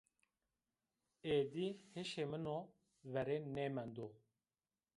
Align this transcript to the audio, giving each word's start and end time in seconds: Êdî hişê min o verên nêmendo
Êdî 1.37 1.67
hişê 1.95 2.25
min 2.31 2.45
o 2.57 2.59
verên 3.13 3.43
nêmendo 3.55 4.07